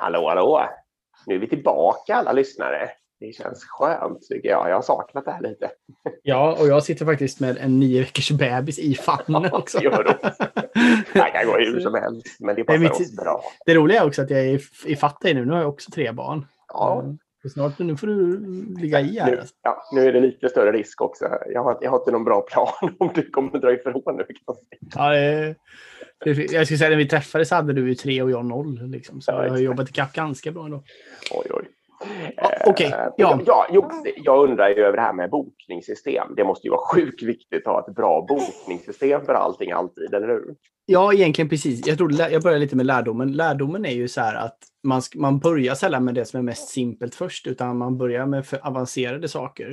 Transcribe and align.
Hallå, 0.00 0.28
hallå! 0.28 0.68
Nu 1.26 1.34
är 1.34 1.38
vi 1.38 1.48
tillbaka 1.48 2.14
alla 2.14 2.32
lyssnare. 2.32 2.90
Det 3.20 3.32
känns 3.32 3.64
skönt 3.64 4.22
tycker 4.28 4.48
jag. 4.48 4.70
Jag 4.70 4.74
har 4.74 4.82
saknat 4.82 5.24
det 5.24 5.30
här 5.30 5.40
lite. 5.42 5.70
Ja, 6.22 6.56
och 6.60 6.66
jag 6.68 6.82
sitter 6.82 7.04
faktiskt 7.06 7.40
med 7.40 7.58
en 7.58 7.78
nio 7.78 8.00
veckors 8.00 8.30
bebis 8.30 8.78
i 8.78 8.94
famnen 8.94 9.52
också. 9.52 9.78
Det 9.78 9.84
gör. 9.84 10.04
Det 11.12 11.30
kan 11.32 11.46
gå 11.46 11.56
hur 11.58 11.80
som 11.80 11.94
helst, 12.02 12.26
men 12.40 12.54
det 12.54 12.60
Det 12.62 12.64
passar 12.64 12.78
mitt- 12.78 12.90
oss 12.92 13.16
bra. 13.16 13.42
Det 13.66 13.74
roliga 13.74 14.00
är 14.00 14.06
också 14.06 14.22
att 14.22 14.30
jag 14.30 14.40
är 14.40 14.60
i- 14.86 14.96
fatt 14.96 15.20
dig 15.20 15.34
nu. 15.34 15.44
Nu 15.44 15.52
har 15.52 15.60
jag 15.60 15.68
också 15.68 15.90
tre 15.90 16.12
barn. 16.12 16.46
Ja, 16.68 17.00
Mm. 17.04 17.18
Snart, 17.48 17.78
nu 17.78 17.96
får 17.96 18.06
du 18.06 18.40
ligga 18.80 19.00
i 19.00 19.18
här. 19.18 19.30
nu, 19.30 19.42
ja, 19.62 19.82
nu 19.92 20.08
är 20.08 20.12
det 20.12 20.20
lite 20.20 20.48
större 20.48 20.72
risk 20.72 21.00
också. 21.00 21.24
Jag 21.52 21.62
har, 21.62 21.78
jag 21.80 21.90
har 21.90 21.98
inte 21.98 22.10
någon 22.10 22.24
bra 22.24 22.40
plan 22.40 22.94
om 22.98 23.10
du 23.14 23.30
kommer 23.30 23.58
dra 23.58 23.72
ifrån 23.72 24.16
nu. 24.16 24.26
Ja, 24.94 25.10
det, 26.24 26.52
jag 26.52 26.66
skulle 26.66 26.78
säga 26.78 26.90
när 26.90 26.96
vi 26.96 27.08
träffades 27.08 27.50
hade 27.50 27.72
du 27.72 27.94
tre 27.94 28.22
och 28.22 28.30
jag 28.30 28.44
noll. 28.44 28.90
Liksom. 28.90 29.20
Så 29.20 29.30
Ja, 29.30 29.44
jag 29.44 29.50
har 29.50 29.58
jobbat 29.58 29.88
ikapp 29.88 30.12
ganska 30.12 30.52
bra 30.52 30.64
ändå. 30.64 30.82
Oj, 31.32 31.46
oj. 31.50 31.64
Eh, 32.36 32.48
okej, 32.66 32.94
ja. 33.16 33.40
ja. 33.46 33.66
jo, 33.70 33.90
jag 34.16 34.50
undrar 34.50 34.68
ju 34.68 34.74
över 34.74 34.96
det 34.96 35.02
här 35.02 35.12
med 35.12 35.30
bokningssystem. 35.30 36.34
Det 36.36 36.44
måste 36.44 36.66
ju 36.66 36.70
vara 36.70 36.94
sjukt 36.94 37.22
viktigt 37.22 37.66
att 37.66 37.72
ha 37.72 37.86
ett 37.88 37.94
bra 37.94 38.26
bokningssystem 38.28 39.24
för 39.24 39.34
allting 39.34 39.70
alltid, 39.70 40.14
eller 40.14 40.28
hur? 40.28 40.54
Ja, 40.86 41.12
egentligen 41.12 41.48
precis. 41.48 41.86
Jag, 41.86 41.98
tror, 41.98 42.12
jag 42.12 42.42
börjar 42.42 42.58
lite 42.58 42.76
med 42.76 42.86
lärdomen. 42.86 43.32
Lärdomen 43.32 43.84
är 43.84 43.90
ju 43.90 44.08
så 44.08 44.20
här 44.20 44.34
att 44.34 44.58
man, 44.82 45.02
man 45.14 45.38
börjar 45.38 45.74
sällan 45.74 46.04
med 46.04 46.14
det 46.14 46.24
som 46.24 46.38
är 46.38 46.42
mest 46.42 46.68
simpelt 46.68 47.14
först, 47.14 47.46
utan 47.46 47.78
man 47.78 47.98
börjar 47.98 48.26
med 48.26 48.46
för 48.46 48.66
avancerade 48.66 49.28
saker. 49.28 49.70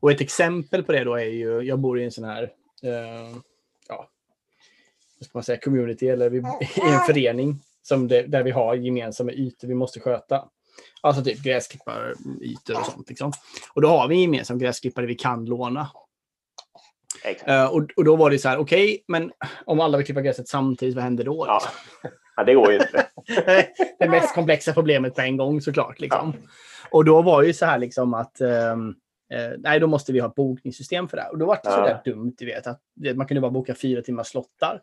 Och 0.00 0.10
ett 0.10 0.20
exempel 0.20 0.82
på 0.82 0.92
det 0.92 1.04
då 1.04 1.14
är 1.14 1.24
ju, 1.24 1.60
jag 1.60 1.78
bor 1.78 2.00
i 2.00 2.04
en 2.04 2.10
sån 2.10 2.24
här, 2.24 2.42
eh, 2.82 3.36
ja, 3.88 4.08
vad 5.18 5.26
ska 5.26 5.38
man 5.38 5.42
säga, 5.42 5.58
community 5.60 6.08
eller 6.08 6.30
vi, 6.30 6.38
i 6.38 6.92
en 6.92 7.00
förening 7.06 7.60
som 7.82 8.08
det, 8.08 8.22
där 8.22 8.42
vi 8.42 8.50
har 8.50 8.74
gemensamma 8.74 9.32
ytor 9.32 9.68
vi 9.68 9.74
måste 9.74 10.00
sköta. 10.00 10.48
Alltså 11.00 11.24
typ 11.24 11.42
gräsklipparytor 11.42 12.78
och 12.78 12.86
sånt. 12.86 13.08
Liksom. 13.08 13.32
Och 13.74 13.82
då 13.82 13.88
har 13.88 14.08
vi 14.08 14.14
en 14.14 14.20
gemensam 14.20 14.58
gräsklippare 14.58 15.06
vi 15.06 15.14
kan 15.14 15.44
låna. 15.44 15.90
Eh, 17.46 17.64
och, 17.66 17.88
och 17.96 18.04
då 18.04 18.16
var 18.16 18.30
det 18.30 18.38
så 18.38 18.48
här, 18.48 18.58
okej, 18.58 19.04
men 19.08 19.32
om 19.64 19.80
alla 19.80 19.96
vill 19.98 20.06
klippa 20.06 20.20
gräset 20.20 20.48
samtidigt, 20.48 20.94
vad 20.94 21.04
händer 21.04 21.24
då? 21.24 21.44
Ja. 21.48 21.54
liksom? 21.62 22.10
ja, 22.36 22.44
det 22.44 22.54
går 22.54 22.72
ju 22.72 22.78
inte. 22.78 23.06
det 23.98 24.08
mest 24.08 24.34
komplexa 24.34 24.72
problemet 24.72 25.14
på 25.14 25.20
en 25.20 25.36
gång 25.36 25.60
såklart. 25.60 26.00
Liksom. 26.00 26.32
Och 26.90 27.04
då 27.04 27.22
var 27.22 27.42
ju 27.42 27.52
så 27.52 27.66
här 27.66 27.78
liksom 27.78 28.14
att 28.14 28.40
ehm, 28.40 28.94
eh, 29.32 29.50
nej, 29.58 29.80
då 29.80 29.86
måste 29.86 30.12
vi 30.12 30.20
ha 30.20 30.28
ett 30.28 30.34
bokningssystem 30.34 31.08
för 31.08 31.16
det. 31.16 31.22
här. 31.22 31.32
Och 31.32 31.38
då 31.38 31.46
var 31.46 31.54
det 31.62 31.70
så 31.70 31.78
Ja. 31.78 31.86
där 32.04 32.12
dumt, 32.12 32.34
du 32.38 32.46
vet, 32.46 32.66
att 32.66 32.80
man 33.14 33.26
kunde 33.26 33.40
bara 33.40 33.50
boka 33.50 33.74
fyra 33.74 34.02
timmars 34.02 34.26
slottar. 34.26 34.80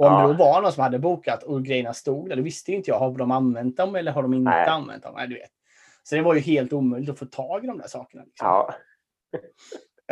Och 0.00 0.06
om 0.06 0.12
Ja. 0.12 0.20
det 0.26 0.32
då 0.34 0.38
var 0.44 0.62
någon 0.62 0.72
som 0.72 0.82
hade 0.82 0.98
bokat 0.98 1.42
och 1.42 1.64
grejerna 1.64 1.92
stod 1.94 2.28
där, 2.28 2.36
då 2.36 2.42
visste 2.42 2.70
ju 2.70 2.76
inte 2.76 2.90
jag, 2.90 2.98
har 2.98 3.10
de 3.18 3.30
använt 3.30 3.76
dem 3.76 3.94
eller 3.96 4.12
har 4.12 4.22
de 4.22 4.34
inte 4.34 4.50
Nej. 4.50 4.68
använt 4.68 5.02
dem? 5.02 5.14
Nej, 5.16 5.28
du 5.28 5.34
vet. 5.34 5.50
Så 6.02 6.14
det 6.14 6.22
var 6.22 6.34
ju 6.34 6.40
helt 6.40 6.72
omöjligt 6.72 7.10
att 7.10 7.18
få 7.18 7.26
tag 7.26 7.64
i 7.64 7.66
de 7.66 7.78
där 7.78 7.86
sakerna. 7.86 8.22
Liksom. 8.24 8.46
Ja. 8.48 8.74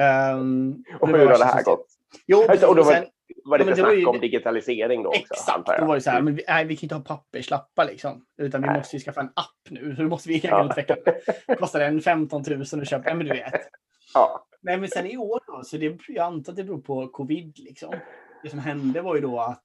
Ehm, 0.00 0.84
Och 1.00 1.08
hur 1.08 1.18
har 1.26 1.38
det 1.38 1.44
här 1.44 1.62
gått? 1.62 1.86
Jo, 2.26 2.44
Alltså, 2.48 2.66
och 2.66 2.76
då 2.76 2.82
var- 2.82 2.92
sen, 2.92 3.04
Var 3.44 3.58
det 3.58 3.64
var 3.64 3.74
snack 3.74 4.08
om 4.14 4.20
digitalisering 4.20 5.02
då 5.02 5.08
också? 5.08 5.20
Exakt, 5.20 5.66
då 5.80 5.84
var 5.86 5.94
det 5.94 6.00
så 6.00 6.10
här, 6.10 6.20
men 6.22 6.34
vi, 6.34 6.44
nej, 6.48 6.64
vi 6.64 6.76
kan 6.76 6.84
inte 6.84 6.94
ha 6.94 7.02
papperslappar 7.02 7.84
liksom. 7.84 8.24
Utan 8.42 8.60
vi 8.62 8.66
Nej. 8.68 8.76
måste 8.78 8.96
ju 8.96 9.00
skaffa 9.00 9.20
en 9.20 9.26
app 9.34 9.70
nu. 9.70 9.96
Så 9.96 10.02
då 10.02 10.08
måste 10.08 10.28
vi 10.28 10.40
Ja. 10.44 10.64
utveckla. 10.70 10.96
Kostar 11.58 11.80
den 11.80 12.00
15 12.00 12.42
000 12.48 12.60
att 12.62 12.88
köpa? 12.88 13.08
Ja, 13.08 13.14
men 13.14 13.26
du 13.26 13.32
vet. 13.32 13.52
Ja. 14.14 14.46
Nej, 14.62 14.76
men 14.78 14.88
sen 14.88 15.06
i 15.06 15.16
år 15.16 15.40
då, 15.46 15.62
så 15.64 15.76
det, 15.76 15.98
jag 16.08 16.24
antar 16.26 16.52
att 16.52 16.56
det 16.56 16.64
beror 16.64 16.80
på 16.80 17.08
covid 17.08 17.58
liksom. 17.58 17.94
Det 18.42 18.50
som 18.50 18.58
hände 18.58 19.00
var 19.02 19.14
ju 19.14 19.20
då 19.20 19.40
att 19.40 19.64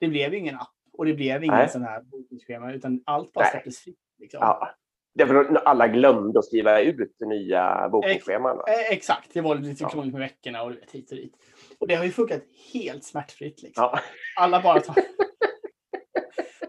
det 0.00 0.08
blev 0.08 0.32
ju 0.32 0.38
ingen 0.38 0.54
app 0.56 0.74
och 0.92 1.04
det 1.06 1.14
blev 1.14 1.44
ingen 1.44 1.56
Nej. 1.56 1.68
sån 1.68 1.82
här 1.82 2.02
bokningsschema 2.02 2.72
utan 2.72 3.02
allt 3.06 3.32
bara 3.32 3.44
släpptes 3.44 3.78
fritt. 3.78 3.98
Liksom. 4.18 4.38
ja. 4.42 4.70
Därför 5.14 5.54
alla 5.54 5.88
glömde 5.88 6.38
att 6.38 6.44
skriva 6.44 6.80
ut 6.80 7.16
nya 7.20 7.88
bokningsscheman. 7.88 8.56
Eh, 8.56 8.92
exakt, 8.92 9.34
det 9.34 9.40
var 9.40 9.54
lite 9.54 9.82
Ja. 9.82 9.88
krångligt 9.88 10.12
med 10.12 10.20
veckorna 10.20 10.62
och 10.62 10.72
hit 10.92 11.10
och 11.10 11.16
dit. 11.16 11.34
Och 11.78 11.88
det 11.88 11.94
har 11.94 12.04
ju 12.04 12.10
funkat 12.10 12.42
helt 12.72 13.04
smärtfritt. 13.04 13.62
Liksom. 13.62 13.82
Ja. 13.84 14.00
Alla 14.36 14.62
bara 14.62 14.80
tar... 14.80 14.96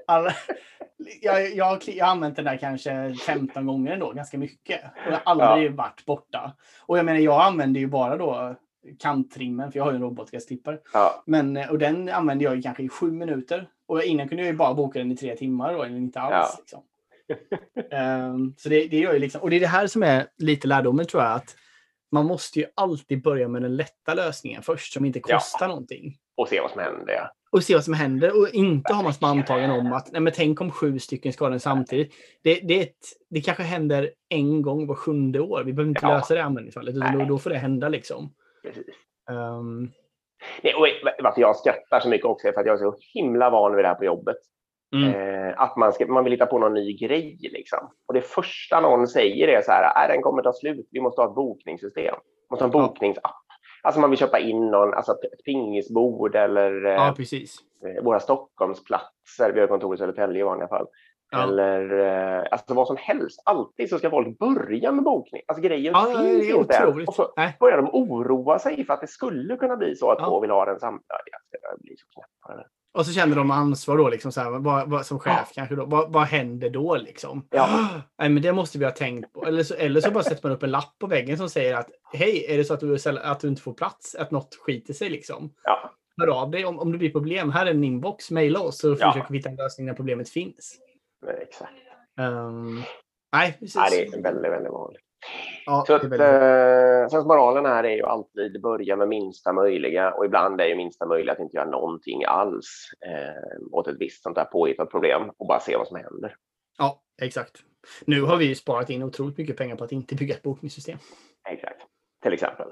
Alla... 0.08 0.34
Jag, 1.22 1.56
jag, 1.56 1.82
jag 1.88 2.06
har 2.06 2.12
använt 2.12 2.36
den 2.36 2.46
där 2.46 2.58
kanske 2.58 3.16
15 3.26 3.66
gånger 3.66 3.92
ändå, 3.92 4.12
ganska 4.12 4.38
mycket. 4.38 4.82
Och 4.84 5.12
jag 5.12 5.20
har 5.24 5.44
aldrig 5.52 5.76
varit 5.76 6.06
borta. 6.06 6.56
Och 6.86 6.98
jag 6.98 7.06
menar, 7.06 7.20
jag 7.20 7.42
använder 7.42 7.80
ju 7.80 7.88
bara 7.88 8.18
då 8.18 8.56
kanttrimmen, 9.02 9.72
för 9.72 9.80
jag 9.80 9.84
har 9.84 9.92
ju 9.92 9.96
en 9.96 10.02
robotgräsklippare. 10.02 10.78
Ja. 10.94 11.24
Men, 11.26 11.58
och 11.70 11.78
den 11.78 12.10
använde 12.10 12.44
jag 12.44 12.64
kanske 12.64 12.84
i 12.84 12.90
sju 12.90 13.12
minuter. 13.12 13.68
Och 13.88 14.04
innan 14.04 14.28
kunde 14.28 14.44
jag 14.44 14.52
ju 14.52 14.58
bara 14.58 14.74
boka 14.74 15.00
den 15.00 15.12
i 15.12 15.18
tre 15.18 15.36
timmar 15.36 15.74
då, 15.74 15.84
eller 15.84 15.98
inte 15.98 16.20
alls. 16.20 16.56
Ja. 16.56 16.60
Liksom. 16.60 16.82
Ehm, 17.92 18.54
så 18.58 18.70
det, 18.70 18.88
det 18.88 18.98
gör 19.00 19.14
ju 19.14 19.20
liksom, 19.20 19.42
och 19.42 19.50
det 19.50 19.56
är 19.56 19.60
det 19.60 19.68
här 19.68 19.88
som 19.88 20.04
är 20.04 20.28
lite 20.38 20.68
lärdomen 20.68 21.06
tror 21.06 21.24
jag. 21.24 21.34
att 21.34 21.56
Man 22.12 22.26
måste 22.26 22.60
ju 22.60 22.66
alltid 22.76 23.22
börja 23.24 23.48
med 23.48 23.62
den 23.62 23.76
lätta 23.76 24.14
lösningen 24.14 24.62
först, 24.64 24.94
som 24.94 25.06
inte 25.06 25.22
Ja. 25.28 25.36
kostar 25.38 25.68
någonting 25.68 26.18
Och 26.38 26.48
se 26.48 26.62
vad 26.62 26.72
som 26.72 26.82
händer. 26.82 27.14
Ja. 27.14 27.32
och 27.52 27.64
se 27.64 27.74
vad 27.74 27.84
som 27.84 27.94
händer 27.94 28.38
och 28.42 28.50
inte 28.50 28.94
ha 28.94 29.04
massa 29.04 29.26
antagen 29.28 29.72
om 29.72 29.94
att 29.94 30.12
nej, 30.12 30.22
men 30.22 30.34
tänk 30.36 30.62
om 30.62 30.72
sju 30.72 31.00
stycken 31.00 31.34
skadar 31.34 31.58
samtidigt. 31.58 32.14
Det, 32.44 32.60
det, 32.60 32.82
ett, 32.82 32.98
det 33.30 33.42
kanske 33.42 33.64
händer 33.64 34.12
en 34.30 34.62
gång 34.62 34.88
var 34.88 34.96
sjunde 34.96 35.40
år. 35.40 35.64
Vi 35.64 35.74
behöver 35.74 35.90
inte 35.90 36.06
Ja. 36.06 36.14
lösa 36.16 36.34
det 36.36 36.44
användningsfallet. 36.44 36.96
Då, 37.14 37.26
då 37.26 37.40
får 37.40 37.50
det 37.50 37.58
hända 37.58 37.90
liksom. 37.90 38.34
Precis. 38.64 38.96
Ehm, 39.30 39.90
Nej, 40.64 40.74
och 40.74 40.88
varför 41.24 41.42
jag 41.42 41.56
skrattar 41.56 42.00
så 42.00 42.10
mycket 42.10 42.26
också 42.26 42.48
är 42.48 42.52
för 42.52 42.60
att 42.60 42.66
jag 42.66 42.74
är 42.74 42.78
så 42.78 42.96
himla 43.14 43.50
van 43.50 43.76
vid 43.76 43.86
det 43.86 43.90
här 43.90 43.96
på 43.96 44.06
jobbet. 44.06 44.38
mm. 44.96 45.14
Eh, 45.16 45.62
att 45.62 45.78
man, 45.78 45.94
ska, 45.94 46.06
man 46.06 46.24
vill 46.24 46.34
hitta 46.34 46.46
på 46.46 46.60
någon 46.60 46.74
ny 46.74 46.98
grej. 46.98 47.38
Liksom. 47.42 47.80
Och 48.08 48.14
det 48.14 48.22
första 48.22 48.80
någon 48.80 49.08
säger 49.08 49.48
är 49.48 49.62
så 49.62 49.72
här, 49.72 50.08
den 50.08 50.22
kommer 50.22 50.42
ta 50.42 50.54
slut, 50.54 50.88
vi 50.92 51.02
måste 51.02 51.22
ha 51.22 51.30
ett 51.30 51.36
bokningssystem. 51.36 52.16
Vi 52.26 52.54
måste 52.54 52.64
ha 52.64 52.68
en 52.68 52.88
bokningsapp. 52.88 53.36
Alltså 53.84 54.02
man 54.02 54.10
vill 54.10 54.20
köpa 54.20 54.40
in 54.40 54.72
någon, 54.72 54.94
alltså 54.94 55.12
ett 55.12 55.44
pingisbord 55.46 56.36
eller 56.36 56.86
eh, 56.86 56.92
Ja, 56.94 57.14
precis. 57.18 57.58
eh, 57.86 58.04
våra 58.04 58.20
Stockholmsplatser. 58.20 59.52
Vi 59.54 59.60
har 59.60 59.68
kontor 59.68 59.96
i 59.96 59.98
Södertälje 59.98 60.40
i 60.40 60.44
vanliga 60.44 60.68
fall. 60.68 60.88
Ja. 61.32 61.44
Eller 61.44 62.00
eh, 62.40 62.44
alltså 62.52 62.74
vad 62.74 62.88
som 62.88 62.98
helst. 63.00 63.42
Alltid 63.46 63.90
så 63.90 63.98
ska 63.98 64.10
folk 64.10 64.38
börja 64.40 64.92
med 64.92 65.04
bokning. 65.04 65.42
Alltså 65.48 65.62
grejen 65.62 65.94
Ja, 65.94 66.06
det 66.08 66.30
finns 66.30 66.44
är 66.50 66.60
inte 66.60 66.86
otroligt. 66.86 67.08
Och 67.10 67.16
så 67.16 67.34
Nej. 67.38 67.58
börjar 67.60 67.78
de 67.78 67.90
oroa 67.94 68.60
sig 68.60 68.86
för 68.86 68.94
att 68.94 69.02
det 69.02 69.08
skulle 69.08 69.56
kunna 69.56 69.76
bli 69.78 69.96
så 69.96 70.12
att 70.12 70.18
Ja. 70.20 70.26
två 70.26 70.40
vill 70.40 70.52
ha 70.52 70.66
den 70.66 70.80
samma. 70.80 71.00
Ja, 71.08 71.18
det 71.52 71.84
blir 71.84 71.96
så 71.98 72.06
knäppare. 72.14 72.66
Och 72.94 73.06
så 73.06 73.14
känner 73.14 73.36
de 73.36 73.52
ansvar 73.52 73.98
då, 73.98 74.10
liksom, 74.10 74.32
så 74.32 74.42
här, 74.42 74.50
vad, 74.50 74.90
vad, 74.90 75.06
som 75.06 75.20
chef 75.20 75.52
kanske. 75.56 75.76
Då, 75.76 75.86
vad, 75.86 76.14
vad 76.14 76.24
händer 76.24 76.70
då? 76.70 76.96
Liksom? 76.96 77.48
Ja. 77.50 77.68
Nej, 78.20 78.30
men 78.30 78.44
det 78.44 78.54
måste 78.54 78.78
vi 78.78 78.86
ha 78.86 78.92
tänkt 78.92 79.34
på. 79.34 79.46
Eller 79.46 79.64
så, 79.64 79.74
eller 79.74 80.02
så 80.02 80.12
bara 80.12 80.24
sätter 80.24 80.48
man 80.48 80.52
upp 80.58 80.64
en 80.64 80.72
lapp 80.72 80.96
på 81.00 81.08
väggen 81.08 81.38
som 81.38 81.50
säger 81.50 81.76
att 81.76 81.90
hej, 82.14 82.46
är 82.50 82.58
det 82.58 82.64
så 82.64 82.74
att 82.74 82.80
du, 82.80 82.98
att 83.24 83.40
du 83.40 83.48
inte 83.48 83.62
får 83.62 83.74
plats, 83.74 84.16
att 84.16 84.32
något 84.32 84.56
skiter 84.56 84.94
sig 84.94 85.10
liksom. 85.10 85.54
Ja. 85.64 85.92
Hör 86.18 86.42
av 86.42 86.52
dig 86.52 86.66
om, 86.66 86.80
om 86.80 86.92
det 86.92 86.98
blir 86.98 87.12
problem. 87.12 87.52
Här 87.52 87.66
är 87.66 87.72
en 87.72 87.84
inbox, 87.84 88.32
mejla 88.32 88.60
oss 88.60 88.80
så 88.80 88.90
Ja. 89.00 89.12
försöker 89.12 89.32
vi 89.32 89.38
hitta 89.38 89.50
en 89.50 89.56
lösning 89.56 89.88
när 89.88 89.94
problemet 89.94 90.30
finns. 90.30 90.78
Men 91.22 91.36
exakt. 91.38 91.72
Ehm, 92.20 92.82
nej, 93.34 93.58
precis. 93.60 93.76
Ja, 93.76 93.88
det 93.92 94.04
är 94.04 94.22
väldigt, 94.24 94.52
väldigt 94.52 94.72
vanligt. 94.72 95.02
Ja, 95.66 95.84
Så 95.88 95.94
att, 95.94 96.04
väldigt... 96.04 97.14
eh, 97.14 97.26
moralen 97.26 97.66
här 97.66 97.84
är 97.84 97.96
ju 97.96 98.04
alltid 98.04 98.62
börja 98.62 98.96
med 98.96 99.08
minsta 99.08 99.54
möjliga 99.54 100.12
och 100.14 100.26
ibland 100.26 100.62
är 100.62 100.66
ju 100.66 100.76
minsta 100.76 101.06
möjliga 101.06 101.34
att 101.34 101.40
inte 101.40 101.58
göra 101.58 101.70
någonting 101.70 102.24
alls 102.26 102.90
eh, 103.06 103.62
åt 103.72 103.88
ett 103.88 103.98
visst 104.00 104.24
sånt 104.24 104.36
där 104.36 104.46
påhittat 104.46 104.92
problem 104.92 105.32
och 105.38 105.48
bara 105.48 105.60
se 105.60 105.78
vad 105.78 105.88
som 105.88 105.98
händer. 105.98 106.36
ja, 106.78 107.02
exakt. 107.22 107.58
Nu 108.06 108.22
har 108.22 108.38
vi 108.38 108.46
ju 108.46 108.56
sparat 108.56 108.90
in 108.90 109.04
otroligt 109.04 109.38
mycket 109.38 109.58
pengar 109.58 109.76
på 109.76 109.84
att 109.84 109.92
inte 109.92 110.16
bygga 110.16 110.36
ett 110.36 110.42
bokningssystem. 110.42 110.98
Exakt. 111.50 111.82
Till 112.24 112.34
exempel. 112.34 112.68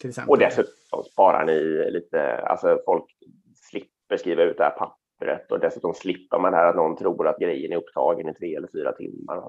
Till 0.00 0.08
exempel. 0.10 0.30
Och 0.30 0.38
dessutom 0.38 1.04
sparar 1.12 1.44
ni 1.44 1.90
lite, 1.90 2.36
alltså 2.38 2.80
folk 2.84 3.04
slipper 3.70 4.16
skriva 4.16 4.42
ut 4.42 4.56
det 4.58 4.64
här 4.64 4.70
pappret 4.70 4.97
och 5.50 5.60
dessutom 5.60 5.94
slipper 5.94 6.38
man 6.38 6.54
här 6.54 6.66
att 6.66 6.76
någon 6.76 6.96
tror 6.96 7.28
att 7.28 7.38
grejen 7.38 7.72
är 7.72 7.76
upptagen 7.76 8.28
i 8.28 8.34
tre 8.34 8.56
eller 8.56 8.68
fyra 8.72 8.92
timmar. 8.92 9.42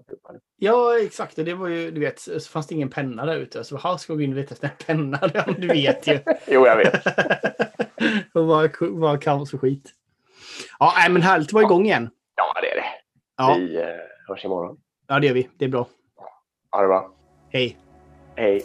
Ja, 0.57 0.99
exakt. 0.99 1.37
Och 1.37 1.45
det 1.45 1.53
var 1.53 1.67
ju, 1.67 1.91
du 1.91 1.99
vet, 1.99 2.19
så 2.19 2.39
fanns 2.39 2.67
det 2.67 2.75
ingen 2.75 2.89
penna 2.89 3.25
där 3.25 3.37
ute. 3.37 3.63
Så 3.63 3.77
här 3.77 3.97
ska 3.97 4.13
vi 4.13 4.23
in 4.23 4.29
och 4.29 4.35
leta 4.35 4.53
efter 4.53 4.67
en 4.67 4.75
penna. 4.85 5.19
Du 5.57 5.67
vet 5.67 6.07
ju. 6.07 6.19
Jo, 6.47 6.65
jag 6.67 6.77
vet. 6.77 7.05
och 8.33 8.45
vad, 8.45 8.71
vad 8.79 9.21
kaos 9.23 9.53
och 9.53 9.61
skit. 9.61 9.91
Ja, 10.79 10.93
nej, 10.97 11.09
men 11.11 11.21
härligt 11.21 11.47
att 11.49 11.53
vara 11.53 11.63
igång 11.63 11.85
igen. 11.85 12.09
Ja, 12.35 12.61
det 12.61 12.71
är 12.71 12.75
det. 12.75 12.85
Ja, 13.37 13.55
Vi 13.59 13.75
eh, 13.77 13.85
hörs 14.27 14.45
imorgon. 14.45 14.77
ja, 15.07 15.19
det 15.19 15.27
gör 15.27 15.33
vi. 15.33 15.49
Det 15.57 15.65
är 15.65 15.69
bra. 15.69 15.87
Ha 16.71 16.81
det 16.81 16.87
bra. 16.87 17.11
Hej. 17.49 17.77
Hej. 18.35 18.61